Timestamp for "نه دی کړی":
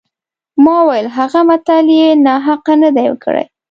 2.83-3.45